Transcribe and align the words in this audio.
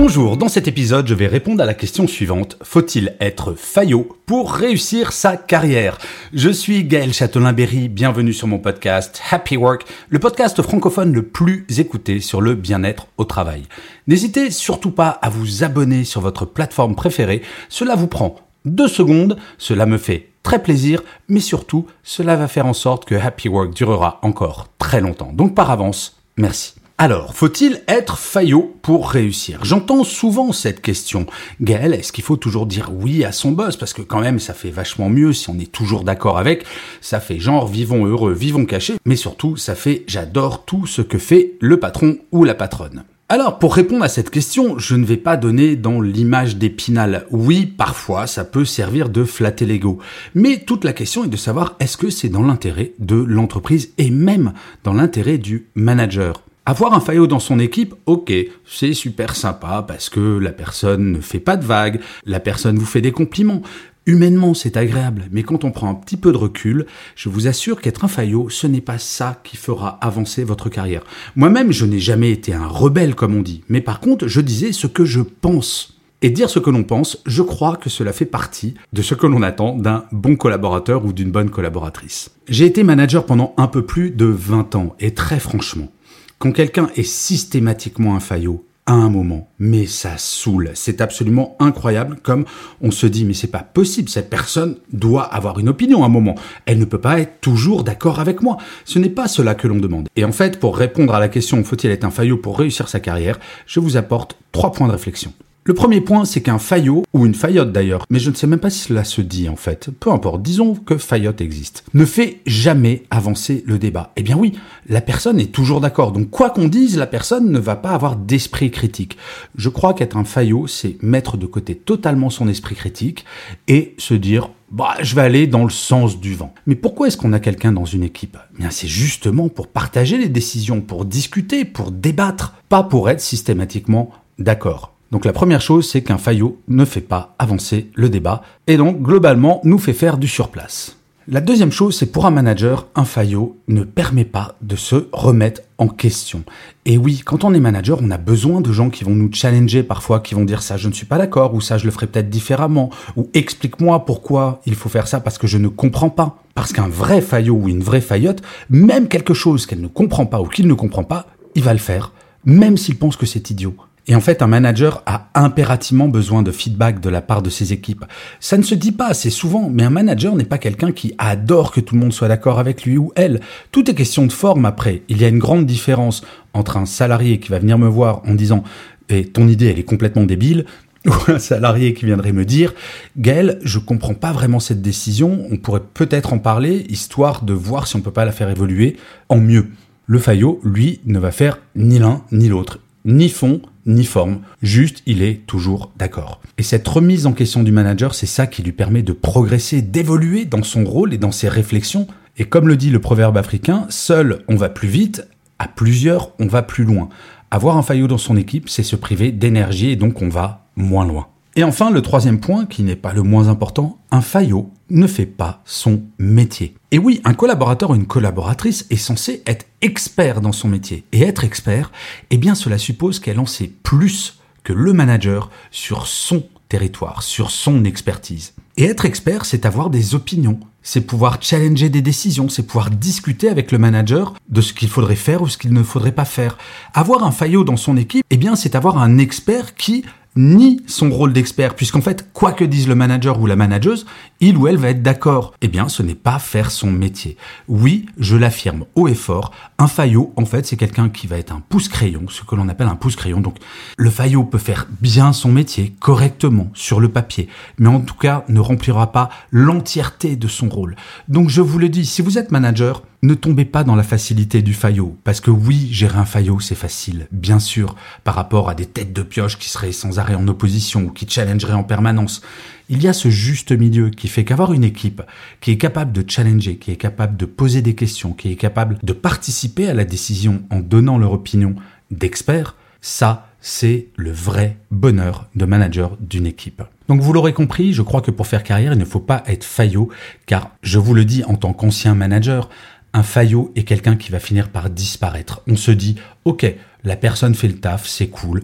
Bonjour, 0.00 0.36
dans 0.36 0.48
cet 0.48 0.68
épisode, 0.68 1.08
je 1.08 1.14
vais 1.14 1.26
répondre 1.26 1.60
à 1.60 1.66
la 1.66 1.74
question 1.74 2.06
suivante. 2.06 2.56
Faut-il 2.62 3.16
être 3.18 3.54
faillot 3.54 4.16
pour 4.26 4.52
réussir 4.52 5.10
sa 5.10 5.36
carrière? 5.36 5.98
Je 6.32 6.50
suis 6.50 6.84
Gaël 6.84 7.12
Châtelain-Berry, 7.12 7.88
bienvenue 7.88 8.32
sur 8.32 8.46
mon 8.46 8.60
podcast 8.60 9.20
Happy 9.28 9.56
Work, 9.56 9.86
le 10.08 10.20
podcast 10.20 10.62
francophone 10.62 11.12
le 11.12 11.24
plus 11.24 11.66
écouté 11.78 12.20
sur 12.20 12.40
le 12.40 12.54
bien-être 12.54 13.08
au 13.16 13.24
travail. 13.24 13.64
N'hésitez 14.06 14.52
surtout 14.52 14.92
pas 14.92 15.08
à 15.08 15.30
vous 15.30 15.64
abonner 15.64 16.04
sur 16.04 16.20
votre 16.20 16.44
plateforme 16.44 16.94
préférée, 16.94 17.42
cela 17.68 17.96
vous 17.96 18.06
prend 18.06 18.36
deux 18.64 18.88
secondes, 18.88 19.36
cela 19.58 19.84
me 19.84 19.98
fait 19.98 20.28
très 20.44 20.62
plaisir, 20.62 21.02
mais 21.28 21.40
surtout, 21.40 21.88
cela 22.04 22.36
va 22.36 22.46
faire 22.46 22.66
en 22.66 22.72
sorte 22.72 23.04
que 23.04 23.16
Happy 23.16 23.48
Work 23.48 23.74
durera 23.74 24.20
encore 24.22 24.68
très 24.78 25.00
longtemps. 25.00 25.32
Donc 25.32 25.56
par 25.56 25.72
avance, 25.72 26.20
merci. 26.36 26.77
Alors, 27.00 27.32
faut-il 27.32 27.80
être 27.86 28.18
faillot 28.18 28.74
pour 28.82 29.08
réussir? 29.08 29.60
J'entends 29.62 30.02
souvent 30.02 30.50
cette 30.50 30.80
question. 30.80 31.26
Gaël, 31.60 31.94
est-ce 31.94 32.10
qu'il 32.10 32.24
faut 32.24 32.36
toujours 32.36 32.66
dire 32.66 32.90
oui 32.92 33.24
à 33.24 33.30
son 33.30 33.52
boss? 33.52 33.76
Parce 33.76 33.92
que 33.92 34.02
quand 34.02 34.20
même, 34.20 34.40
ça 34.40 34.52
fait 34.52 34.72
vachement 34.72 35.08
mieux 35.08 35.32
si 35.32 35.48
on 35.48 35.60
est 35.60 35.70
toujours 35.70 36.02
d'accord 36.02 36.38
avec. 36.38 36.64
Ça 37.00 37.20
fait 37.20 37.38
genre 37.38 37.68
vivons 37.68 38.04
heureux, 38.04 38.32
vivons 38.32 38.66
cachés. 38.66 38.96
Mais 39.04 39.14
surtout, 39.14 39.56
ça 39.56 39.76
fait 39.76 40.02
j'adore 40.08 40.64
tout 40.64 40.86
ce 40.86 41.00
que 41.00 41.18
fait 41.18 41.52
le 41.60 41.78
patron 41.78 42.18
ou 42.32 42.42
la 42.42 42.56
patronne. 42.56 43.04
Alors, 43.28 43.60
pour 43.60 43.76
répondre 43.76 44.02
à 44.02 44.08
cette 44.08 44.30
question, 44.30 44.76
je 44.80 44.96
ne 44.96 45.04
vais 45.04 45.16
pas 45.16 45.36
donner 45.36 45.76
dans 45.76 46.00
l'image 46.00 46.56
d'épinal. 46.56 47.26
Oui, 47.30 47.66
parfois, 47.66 48.26
ça 48.26 48.44
peut 48.44 48.64
servir 48.64 49.08
de 49.08 49.22
flatter 49.22 49.66
l'ego. 49.66 50.00
Mais 50.34 50.64
toute 50.66 50.82
la 50.82 50.92
question 50.92 51.22
est 51.22 51.28
de 51.28 51.36
savoir 51.36 51.76
est-ce 51.78 51.96
que 51.96 52.10
c'est 52.10 52.28
dans 52.28 52.42
l'intérêt 52.42 52.94
de 52.98 53.14
l'entreprise 53.14 53.92
et 53.98 54.10
même 54.10 54.52
dans 54.82 54.94
l'intérêt 54.94 55.38
du 55.38 55.68
manager? 55.76 56.42
Avoir 56.68 56.92
un 56.92 57.00
faillot 57.00 57.26
dans 57.26 57.38
son 57.38 57.60
équipe, 57.60 57.94
ok, 58.04 58.30
c'est 58.66 58.92
super 58.92 59.36
sympa 59.36 59.82
parce 59.88 60.10
que 60.10 60.20
la 60.20 60.52
personne 60.52 61.12
ne 61.12 61.20
fait 61.20 61.40
pas 61.40 61.56
de 61.56 61.64
vagues, 61.64 61.98
la 62.26 62.40
personne 62.40 62.78
vous 62.78 62.84
fait 62.84 63.00
des 63.00 63.10
compliments. 63.10 63.62
Humainement, 64.04 64.52
c'est 64.52 64.76
agréable, 64.76 65.28
mais 65.32 65.44
quand 65.44 65.64
on 65.64 65.70
prend 65.70 65.88
un 65.88 65.94
petit 65.94 66.18
peu 66.18 66.30
de 66.30 66.36
recul, 66.36 66.84
je 67.16 67.30
vous 67.30 67.46
assure 67.46 67.80
qu'être 67.80 68.04
un 68.04 68.08
faillot, 68.08 68.50
ce 68.50 68.66
n'est 68.66 68.82
pas 68.82 68.98
ça 68.98 69.40
qui 69.44 69.56
fera 69.56 69.96
avancer 70.02 70.44
votre 70.44 70.68
carrière. 70.68 71.04
Moi-même, 71.36 71.72
je 71.72 71.86
n'ai 71.86 72.00
jamais 72.00 72.32
été 72.32 72.52
un 72.52 72.66
rebelle, 72.66 73.14
comme 73.14 73.34
on 73.34 73.40
dit, 73.40 73.64
mais 73.70 73.80
par 73.80 74.00
contre, 74.00 74.28
je 74.28 74.42
disais 74.42 74.72
ce 74.72 74.86
que 74.86 75.06
je 75.06 75.22
pense. 75.22 75.94
Et 76.20 76.30
dire 76.30 76.50
ce 76.50 76.58
que 76.58 76.68
l'on 76.68 76.82
pense, 76.82 77.22
je 77.26 77.42
crois 77.42 77.76
que 77.76 77.88
cela 77.88 78.12
fait 78.12 78.26
partie 78.26 78.74
de 78.92 79.02
ce 79.02 79.14
que 79.14 79.26
l'on 79.26 79.40
attend 79.40 79.74
d'un 79.76 80.04
bon 80.10 80.36
collaborateur 80.36 81.04
ou 81.06 81.14
d'une 81.14 81.30
bonne 81.30 81.48
collaboratrice. 81.48 82.32
J'ai 82.48 82.66
été 82.66 82.82
manager 82.82 83.24
pendant 83.24 83.54
un 83.56 83.68
peu 83.68 83.86
plus 83.86 84.10
de 84.10 84.26
20 84.26 84.74
ans, 84.74 84.96
et 84.98 85.14
très 85.14 85.38
franchement, 85.38 85.88
quand 86.38 86.52
quelqu'un 86.52 86.88
est 86.96 87.02
systématiquement 87.02 88.14
un 88.14 88.20
faillot, 88.20 88.64
à 88.88 88.92
un 88.92 89.10
moment, 89.10 89.50
mais 89.58 89.84
ça 89.84 90.16
saoule. 90.16 90.70
C'est 90.72 91.02
absolument 91.02 91.56
incroyable 91.60 92.16
comme 92.22 92.46
on 92.80 92.90
se 92.90 93.06
dit 93.06 93.26
mais 93.26 93.34
c'est 93.34 93.48
pas 93.48 93.58
possible, 93.62 94.08
cette 94.08 94.30
personne 94.30 94.76
doit 94.94 95.24
avoir 95.24 95.58
une 95.58 95.68
opinion 95.68 96.04
à 96.04 96.06
un 96.06 96.08
moment. 96.08 96.36
Elle 96.64 96.78
ne 96.78 96.86
peut 96.86 97.00
pas 97.00 97.20
être 97.20 97.42
toujours 97.42 97.84
d'accord 97.84 98.18
avec 98.18 98.40
moi. 98.40 98.56
Ce 98.86 98.98
n'est 98.98 99.10
pas 99.10 99.28
cela 99.28 99.54
que 99.54 99.68
l'on 99.68 99.76
demande. 99.76 100.08
Et 100.16 100.24
en 100.24 100.32
fait, 100.32 100.58
pour 100.58 100.78
répondre 100.78 101.14
à 101.14 101.20
la 101.20 101.28
question 101.28 101.62
faut-il 101.64 101.90
être 101.90 102.04
un 102.04 102.10
faillot 102.10 102.38
pour 102.38 102.58
réussir 102.58 102.88
sa 102.88 102.98
carrière, 102.98 103.38
je 103.66 103.78
vous 103.78 103.98
apporte 103.98 104.38
trois 104.52 104.72
points 104.72 104.86
de 104.86 104.92
réflexion. 104.92 105.34
Le 105.68 105.74
premier 105.74 106.00
point, 106.00 106.24
c'est 106.24 106.40
qu'un 106.40 106.58
faillot, 106.58 107.04
ou 107.12 107.26
une 107.26 107.34
faillotte 107.34 107.72
d'ailleurs, 107.72 108.06
mais 108.08 108.18
je 108.18 108.30
ne 108.30 108.34
sais 108.34 108.46
même 108.46 108.58
pas 108.58 108.70
si 108.70 108.78
cela 108.78 109.04
se 109.04 109.20
dit 109.20 109.50
en 109.50 109.56
fait, 109.56 109.90
peu 110.00 110.10
importe, 110.10 110.40
disons 110.40 110.74
que 110.74 110.96
faillotte 110.96 111.42
existe, 111.42 111.84
ne 111.92 112.06
fait 112.06 112.40
jamais 112.46 113.02
avancer 113.10 113.64
le 113.66 113.78
débat. 113.78 114.14
Eh 114.16 114.22
bien 114.22 114.38
oui, 114.38 114.54
la 114.88 115.02
personne 115.02 115.38
est 115.38 115.52
toujours 115.52 115.82
d'accord, 115.82 116.12
donc 116.12 116.30
quoi 116.30 116.48
qu'on 116.48 116.68
dise, 116.68 116.96
la 116.96 117.06
personne 117.06 117.52
ne 117.52 117.58
va 117.58 117.76
pas 117.76 117.90
avoir 117.90 118.16
d'esprit 118.16 118.70
critique. 118.70 119.18
Je 119.56 119.68
crois 119.68 119.92
qu'être 119.92 120.16
un 120.16 120.24
faillot, 120.24 120.66
c'est 120.68 120.96
mettre 121.02 121.36
de 121.36 121.44
côté 121.44 121.74
totalement 121.74 122.30
son 122.30 122.48
esprit 122.48 122.74
critique 122.74 123.26
et 123.66 123.94
se 123.98 124.14
dire 124.14 124.48
bah, 124.70 124.94
je 125.02 125.14
vais 125.14 125.20
aller 125.20 125.46
dans 125.46 125.64
le 125.64 125.70
sens 125.70 126.18
du 126.18 126.34
vent. 126.34 126.54
Mais 126.66 126.76
pourquoi 126.76 127.08
est-ce 127.08 127.18
qu'on 127.18 127.34
a 127.34 127.40
quelqu'un 127.40 127.72
dans 127.72 127.84
une 127.84 128.04
équipe? 128.04 128.38
Eh 128.54 128.60
Bien, 128.60 128.70
c'est 128.70 128.88
justement 128.88 129.50
pour 129.50 129.66
partager 129.66 130.16
les 130.16 130.30
décisions, 130.30 130.80
pour 130.80 131.04
discuter, 131.04 131.66
pour 131.66 131.90
débattre, 131.90 132.54
pas 132.70 132.84
pour 132.84 133.10
être 133.10 133.20
systématiquement 133.20 134.12
d'accord. 134.38 134.94
Donc 135.10 135.24
la 135.24 135.32
première 135.32 135.60
chose, 135.60 135.88
c'est 135.88 136.02
qu'un 136.02 136.18
faillot 136.18 136.60
ne 136.68 136.84
fait 136.84 137.00
pas 137.00 137.34
avancer 137.38 137.90
le 137.94 138.10
débat 138.10 138.42
et 138.66 138.76
donc 138.76 139.00
globalement 139.00 139.60
nous 139.64 139.78
fait 139.78 139.94
faire 139.94 140.18
du 140.18 140.28
surplace. 140.28 140.98
La 141.30 141.42
deuxième 141.42 141.72
chose, 141.72 141.94
c'est 141.94 142.10
pour 142.10 142.24
un 142.24 142.30
manager, 142.30 142.86
un 142.94 143.04
faillot 143.04 143.58
ne 143.68 143.84
permet 143.84 144.24
pas 144.24 144.56
de 144.62 144.76
se 144.76 145.08
remettre 145.12 145.60
en 145.76 145.86
question. 145.88 146.42
Et 146.86 146.96
oui, 146.96 147.20
quand 147.22 147.44
on 147.44 147.52
est 147.52 147.60
manager, 147.60 147.98
on 148.02 148.10
a 148.10 148.16
besoin 148.16 148.62
de 148.62 148.72
gens 148.72 148.88
qui 148.88 149.04
vont 149.04 149.14
nous 149.14 149.30
challenger 149.30 149.82
parfois, 149.82 150.20
qui 150.20 150.34
vont 150.34 150.46
dire 150.46 150.62
ça 150.62 150.78
je 150.78 150.88
ne 150.88 150.94
suis 150.94 151.04
pas 151.04 151.18
d'accord, 151.18 151.52
ou 151.52 151.60
ça 151.60 151.76
je 151.76 151.84
le 151.84 151.90
ferai 151.90 152.06
peut-être 152.06 152.30
différemment, 152.30 152.88
ou 153.14 153.28
explique-moi 153.34 154.06
pourquoi 154.06 154.62
il 154.64 154.74
faut 154.74 154.88
faire 154.88 155.06
ça 155.06 155.20
parce 155.20 155.36
que 155.36 155.46
je 155.46 155.58
ne 155.58 155.68
comprends 155.68 156.08
pas. 156.08 156.42
Parce 156.54 156.72
qu'un 156.72 156.88
vrai 156.88 157.20
faillot 157.20 157.56
ou 157.56 157.68
une 157.68 157.82
vraie 157.82 158.00
faillotte, 158.00 158.40
même 158.70 159.06
quelque 159.06 159.34
chose 159.34 159.66
qu'elle 159.66 159.82
ne 159.82 159.86
comprend 159.86 160.24
pas 160.24 160.40
ou 160.40 160.46
qu'il 160.46 160.66
ne 160.66 160.72
comprend 160.72 161.04
pas, 161.04 161.26
il 161.54 161.62
va 161.62 161.74
le 161.74 161.78
faire, 161.78 162.12
même 162.46 162.78
s'il 162.78 162.96
pense 162.96 163.18
que 163.18 163.26
c'est 163.26 163.50
idiot. 163.50 163.76
Et 164.08 164.14
en 164.14 164.20
fait, 164.20 164.40
un 164.40 164.46
manager 164.46 165.02
a 165.04 165.28
impérativement 165.34 166.08
besoin 166.08 166.42
de 166.42 166.50
feedback 166.50 166.98
de 167.00 167.10
la 167.10 167.20
part 167.20 167.42
de 167.42 167.50
ses 167.50 167.74
équipes. 167.74 168.06
Ça 168.40 168.56
ne 168.56 168.62
se 168.62 168.74
dit 168.74 168.90
pas 168.90 169.08
assez 169.08 169.28
souvent, 169.28 169.68
mais 169.70 169.82
un 169.82 169.90
manager 169.90 170.34
n'est 170.34 170.44
pas 170.44 170.56
quelqu'un 170.56 170.92
qui 170.92 171.14
adore 171.18 171.72
que 171.72 171.80
tout 171.80 171.94
le 171.94 172.00
monde 172.00 172.14
soit 172.14 172.28
d'accord 172.28 172.58
avec 172.58 172.84
lui 172.84 172.96
ou 172.96 173.12
elle. 173.16 173.40
Tout 173.70 173.90
est 173.90 173.94
question 173.94 174.24
de 174.24 174.32
forme 174.32 174.64
après. 174.64 175.02
Il 175.10 175.20
y 175.20 175.26
a 175.26 175.28
une 175.28 175.38
grande 175.38 175.66
différence 175.66 176.22
entre 176.54 176.78
un 176.78 176.86
salarié 176.86 177.38
qui 177.38 177.50
va 177.50 177.58
venir 177.58 177.76
me 177.76 177.86
voir 177.86 178.22
en 178.26 178.34
disant 178.34 178.64
et 179.10 179.26
ton 179.26 179.46
idée 179.46 179.66
elle 179.66 179.78
est 179.78 179.84
complètement 179.84 180.24
débile 180.24 180.64
ou 181.06 181.12
un 181.28 181.38
salarié 181.38 181.92
qui 181.92 182.06
viendrait 182.06 182.32
me 182.32 182.46
dire 182.46 182.72
Gaël, 183.18 183.58
je 183.62 183.78
comprends 183.78 184.14
pas 184.14 184.32
vraiment 184.32 184.58
cette 184.58 184.80
décision, 184.80 185.46
on 185.50 185.58
pourrait 185.58 185.82
peut-être 185.92 186.32
en 186.32 186.38
parler 186.38 186.86
histoire 186.88 187.42
de 187.42 187.52
voir 187.52 187.86
si 187.86 187.96
on 187.96 188.00
peut 188.00 188.10
pas 188.10 188.24
la 188.24 188.32
faire 188.32 188.48
évoluer 188.48 188.96
en 189.28 189.36
mieux. 189.36 189.66
Le 190.06 190.18
Fayot, 190.18 190.60
lui, 190.64 191.00
ne 191.04 191.18
va 191.18 191.30
faire 191.30 191.58
ni 191.76 191.98
l'un 191.98 192.22
ni 192.32 192.48
l'autre 192.48 192.80
ni 193.08 193.28
fond, 193.28 193.60
ni 193.88 194.04
forme, 194.04 194.40
juste 194.62 195.02
il 195.06 195.22
est 195.22 195.46
toujours 195.46 195.90
d'accord. 195.96 196.40
Et 196.58 196.62
cette 196.62 196.86
remise 196.86 197.26
en 197.26 197.32
question 197.32 197.62
du 197.62 197.72
manager, 197.72 198.14
c'est 198.14 198.26
ça 198.26 198.46
qui 198.46 198.62
lui 198.62 198.72
permet 198.72 199.02
de 199.02 199.12
progresser, 199.12 199.82
d'évoluer 199.82 200.44
dans 200.44 200.62
son 200.62 200.84
rôle 200.84 201.12
et 201.12 201.18
dans 201.18 201.32
ses 201.32 201.48
réflexions. 201.48 202.06
Et 202.36 202.44
comme 202.44 202.68
le 202.68 202.76
dit 202.76 202.90
le 202.90 203.00
proverbe 203.00 203.36
africain, 203.36 203.86
seul 203.88 204.44
on 204.48 204.56
va 204.56 204.68
plus 204.68 204.88
vite, 204.88 205.26
à 205.58 205.66
plusieurs 205.66 206.32
on 206.38 206.46
va 206.46 206.62
plus 206.62 206.84
loin. 206.84 207.08
Avoir 207.50 207.76
un 207.76 207.82
faillot 207.82 208.06
dans 208.06 208.18
son 208.18 208.36
équipe, 208.36 208.68
c'est 208.68 208.82
se 208.82 208.94
priver 208.94 209.32
d'énergie 209.32 209.90
et 209.90 209.96
donc 209.96 210.22
on 210.22 210.28
va 210.28 210.66
moins 210.76 211.06
loin. 211.06 211.28
Et 211.58 211.64
enfin, 211.64 211.90
le 211.90 212.02
troisième 212.02 212.38
point, 212.38 212.66
qui 212.66 212.84
n'est 212.84 212.94
pas 212.94 213.12
le 213.12 213.24
moins 213.24 213.48
important, 213.48 213.98
un 214.12 214.20
faillot 214.20 214.70
ne 214.90 215.08
fait 215.08 215.26
pas 215.26 215.60
son 215.64 216.02
métier. 216.16 216.76
Et 216.92 217.00
oui, 217.00 217.20
un 217.24 217.34
collaborateur 217.34 217.90
ou 217.90 217.96
une 217.96 218.06
collaboratrice 218.06 218.86
est 218.90 218.96
censé 218.96 219.42
être 219.44 219.66
expert 219.82 220.40
dans 220.40 220.52
son 220.52 220.68
métier. 220.68 221.02
Et 221.10 221.22
être 221.22 221.42
expert, 221.42 221.90
eh 222.30 222.36
bien 222.36 222.54
cela 222.54 222.78
suppose 222.78 223.18
qu'elle 223.18 223.40
en 223.40 223.44
sait 223.44 223.72
plus 223.82 224.38
que 224.62 224.72
le 224.72 224.92
manager 224.92 225.50
sur 225.72 226.06
son 226.06 226.44
territoire, 226.68 227.24
sur 227.24 227.50
son 227.50 227.84
expertise. 227.84 228.54
Et 228.76 228.84
être 228.84 229.04
expert, 229.04 229.44
c'est 229.44 229.66
avoir 229.66 229.90
des 229.90 230.14
opinions, 230.14 230.60
c'est 230.82 231.00
pouvoir 231.00 231.38
challenger 231.42 231.88
des 231.88 232.02
décisions, 232.02 232.48
c'est 232.48 232.62
pouvoir 232.62 232.90
discuter 232.90 233.48
avec 233.48 233.72
le 233.72 233.78
manager 233.78 234.34
de 234.48 234.60
ce 234.60 234.72
qu'il 234.72 234.88
faudrait 234.88 235.16
faire 235.16 235.42
ou 235.42 235.48
ce 235.48 235.58
qu'il 235.58 235.72
ne 235.72 235.82
faudrait 235.82 236.12
pas 236.12 236.24
faire. 236.24 236.56
Avoir 236.94 237.24
un 237.24 237.32
faillot 237.32 237.64
dans 237.64 237.76
son 237.76 237.96
équipe, 237.96 238.24
eh 238.30 238.36
bien, 238.36 238.54
c'est 238.54 238.76
avoir 238.76 238.98
un 238.98 239.18
expert 239.18 239.74
qui 239.74 240.04
ni 240.38 240.80
son 240.86 241.10
rôle 241.10 241.32
d'expert, 241.32 241.74
puisqu'en 241.74 242.00
fait, 242.00 242.32
quoi 242.32 242.52
que 242.52 242.64
dise 242.64 242.86
le 242.86 242.94
manager 242.94 243.40
ou 243.40 243.46
la 243.46 243.56
manageuse, 243.56 244.06
il 244.38 244.56
ou 244.56 244.68
elle 244.68 244.76
va 244.76 244.90
être 244.90 245.02
d'accord. 245.02 245.52
Eh 245.62 245.66
bien, 245.66 245.88
ce 245.88 246.04
n'est 246.04 246.14
pas 246.14 246.38
faire 246.38 246.70
son 246.70 246.92
métier. 246.92 247.36
Oui, 247.66 248.06
je 248.18 248.36
l'affirme 248.36 248.84
haut 248.94 249.08
et 249.08 249.16
fort, 249.16 249.52
un 249.78 249.88
faillot, 249.88 250.32
en 250.36 250.44
fait, 250.44 250.64
c'est 250.64 250.76
quelqu'un 250.76 251.08
qui 251.08 251.26
va 251.26 251.38
être 251.38 251.52
un 251.52 251.60
pouce-crayon, 251.68 252.26
ce 252.28 252.44
que 252.44 252.54
l'on 252.54 252.68
appelle 252.68 252.86
un 252.86 252.94
pouce-crayon. 252.94 253.40
Donc, 253.40 253.56
le 253.96 254.10
faillot 254.10 254.44
peut 254.44 254.58
faire 254.58 254.86
bien 255.00 255.32
son 255.32 255.50
métier, 255.50 255.92
correctement, 255.98 256.70
sur 256.72 257.00
le 257.00 257.08
papier, 257.08 257.48
mais 257.78 257.88
en 257.88 258.00
tout 258.00 258.14
cas, 258.14 258.44
ne 258.48 258.60
remplira 258.60 259.10
pas 259.10 259.30
l'entièreté 259.50 260.36
de 260.36 260.46
son 260.46 260.68
rôle. 260.68 260.94
Donc, 261.26 261.48
je 261.48 261.60
vous 261.60 261.80
le 261.80 261.88
dis, 261.88 262.06
si 262.06 262.22
vous 262.22 262.38
êtes 262.38 262.52
manager, 262.52 263.02
ne 263.22 263.34
tombez 263.34 263.64
pas 263.64 263.82
dans 263.82 263.96
la 263.96 264.02
facilité 264.02 264.62
du 264.62 264.74
faillot, 264.74 265.16
parce 265.24 265.40
que 265.40 265.50
oui, 265.50 265.88
gérer 265.90 266.18
un 266.18 266.24
faillot, 266.24 266.60
c'est 266.60 266.74
facile, 266.74 267.26
bien 267.32 267.58
sûr, 267.58 267.96
par 268.22 268.34
rapport 268.34 268.68
à 268.68 268.74
des 268.74 268.86
têtes 268.86 269.12
de 269.12 269.22
pioche 269.22 269.58
qui 269.58 269.68
seraient 269.68 269.92
sans 269.92 270.18
arrêt 270.18 270.36
en 270.36 270.46
opposition 270.46 271.02
ou 271.02 271.10
qui 271.10 271.28
challengeraient 271.28 271.72
en 271.72 271.82
permanence. 271.82 272.42
Il 272.88 273.02
y 273.02 273.08
a 273.08 273.12
ce 273.12 273.28
juste 273.28 273.72
milieu 273.72 274.10
qui 274.10 274.28
fait 274.28 274.44
qu'avoir 274.44 274.72
une 274.72 274.84
équipe 274.84 275.22
qui 275.60 275.72
est 275.72 275.78
capable 275.78 276.12
de 276.12 276.24
challenger, 276.28 276.76
qui 276.76 276.92
est 276.92 276.96
capable 276.96 277.36
de 277.36 277.44
poser 277.44 277.82
des 277.82 277.94
questions, 277.94 278.32
qui 278.32 278.52
est 278.52 278.56
capable 278.56 278.98
de 279.02 279.12
participer 279.12 279.88
à 279.88 279.94
la 279.94 280.04
décision 280.04 280.62
en 280.70 280.78
donnant 280.78 281.18
leur 281.18 281.32
opinion 281.32 281.74
d'experts, 282.10 282.76
ça, 283.00 283.48
c'est 283.60 284.08
le 284.16 284.30
vrai 284.30 284.76
bonheur 284.90 285.48
de 285.54 285.64
manager 285.64 286.16
d'une 286.20 286.46
équipe. 286.46 286.82
Donc 287.08 287.20
vous 287.20 287.32
l'aurez 287.32 287.52
compris, 287.52 287.92
je 287.92 288.02
crois 288.02 288.20
que 288.20 288.30
pour 288.30 288.46
faire 288.46 288.62
carrière, 288.62 288.92
il 288.92 288.98
ne 288.98 289.04
faut 289.04 289.20
pas 289.20 289.42
être 289.46 289.64
faillot, 289.64 290.10
car 290.46 290.70
je 290.82 290.98
vous 290.98 291.14
le 291.14 291.24
dis 291.24 291.42
en 291.44 291.56
tant 291.56 291.72
qu'ancien 291.72 292.14
manager, 292.14 292.68
un 293.12 293.22
faillot 293.22 293.72
est 293.76 293.84
quelqu'un 293.84 294.16
qui 294.16 294.30
va 294.30 294.38
finir 294.38 294.68
par 294.68 294.90
disparaître. 294.90 295.62
On 295.66 295.76
se 295.76 295.90
dit, 295.90 296.16
ok, 296.44 296.74
la 297.04 297.16
personne 297.16 297.54
fait 297.54 297.68
le 297.68 297.76
taf, 297.78 298.06
c'est 298.06 298.28
cool, 298.28 298.62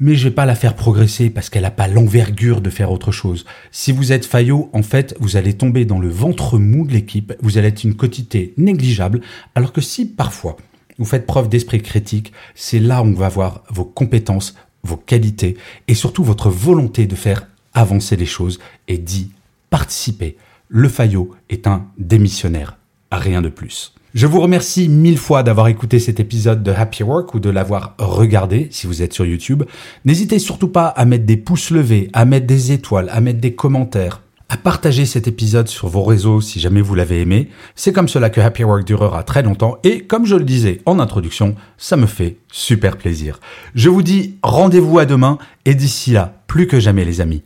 mais 0.00 0.14
je 0.14 0.24
vais 0.24 0.34
pas 0.34 0.46
la 0.46 0.54
faire 0.54 0.74
progresser 0.74 1.30
parce 1.30 1.48
qu'elle 1.48 1.62
n'a 1.62 1.70
pas 1.70 1.88
l'envergure 1.88 2.60
de 2.60 2.70
faire 2.70 2.90
autre 2.90 3.12
chose. 3.12 3.44
Si 3.70 3.92
vous 3.92 4.12
êtes 4.12 4.26
faillot, 4.26 4.70
en 4.72 4.82
fait, 4.82 5.14
vous 5.20 5.36
allez 5.36 5.54
tomber 5.54 5.84
dans 5.84 5.98
le 5.98 6.08
ventre 6.08 6.58
mou 6.58 6.86
de 6.86 6.92
l'équipe, 6.92 7.34
vous 7.40 7.58
allez 7.58 7.68
être 7.68 7.84
une 7.84 7.94
quantité 7.94 8.54
négligeable, 8.56 9.20
alors 9.54 9.72
que 9.72 9.80
si 9.80 10.06
parfois 10.06 10.56
vous 10.98 11.04
faites 11.04 11.26
preuve 11.26 11.48
d'esprit 11.48 11.80
critique, 11.80 12.32
c'est 12.54 12.78
là 12.78 13.02
où 13.02 13.06
on 13.06 13.12
va 13.12 13.28
voir 13.28 13.62
vos 13.70 13.84
compétences, 13.84 14.54
vos 14.82 14.96
qualités 14.96 15.56
et 15.88 15.94
surtout 15.94 16.24
votre 16.24 16.50
volonté 16.50 17.06
de 17.06 17.14
faire 17.14 17.46
avancer 17.74 18.16
les 18.16 18.26
choses 18.26 18.58
et 18.88 18.98
d'y 18.98 19.30
participer. 19.70 20.36
Le 20.68 20.88
faillot 20.88 21.30
est 21.48 21.66
un 21.66 21.86
démissionnaire 21.96 22.76
rien 23.18 23.42
de 23.42 23.48
plus. 23.48 23.92
Je 24.14 24.26
vous 24.26 24.40
remercie 24.40 24.90
mille 24.90 25.16
fois 25.16 25.42
d'avoir 25.42 25.68
écouté 25.68 25.98
cet 25.98 26.20
épisode 26.20 26.62
de 26.62 26.70
Happy 26.70 27.02
Work 27.02 27.32
ou 27.34 27.40
de 27.40 27.48
l'avoir 27.48 27.94
regardé 27.98 28.68
si 28.70 28.86
vous 28.86 29.00
êtes 29.00 29.14
sur 29.14 29.24
YouTube. 29.24 29.62
N'hésitez 30.04 30.38
surtout 30.38 30.68
pas 30.68 30.88
à 30.88 31.06
mettre 31.06 31.24
des 31.24 31.38
pouces 31.38 31.70
levés, 31.70 32.10
à 32.12 32.26
mettre 32.26 32.46
des 32.46 32.72
étoiles, 32.72 33.08
à 33.10 33.22
mettre 33.22 33.40
des 33.40 33.54
commentaires, 33.54 34.20
à 34.50 34.58
partager 34.58 35.06
cet 35.06 35.28
épisode 35.28 35.68
sur 35.68 35.88
vos 35.88 36.02
réseaux 36.02 36.42
si 36.42 36.60
jamais 36.60 36.82
vous 36.82 36.94
l'avez 36.94 37.22
aimé. 37.22 37.48
C'est 37.74 37.94
comme 37.94 38.06
cela 38.06 38.28
que 38.28 38.42
Happy 38.42 38.64
Work 38.64 38.84
durera 38.84 39.22
très 39.22 39.42
longtemps 39.42 39.78
et 39.82 40.00
comme 40.00 40.26
je 40.26 40.36
le 40.36 40.44
disais 40.44 40.82
en 40.84 40.98
introduction, 40.98 41.54
ça 41.78 41.96
me 41.96 42.04
fait 42.04 42.36
super 42.52 42.98
plaisir. 42.98 43.40
Je 43.74 43.88
vous 43.88 44.02
dis 44.02 44.34
rendez-vous 44.42 44.98
à 44.98 45.06
demain 45.06 45.38
et 45.64 45.74
d'ici 45.74 46.10
là, 46.10 46.34
plus 46.48 46.66
que 46.66 46.80
jamais 46.80 47.06
les 47.06 47.22
amis, 47.22 47.42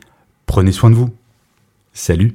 prenez 0.46 0.72
soin 0.72 0.90
de 0.90 0.96
vous. 0.96 1.10
Salut 1.92 2.34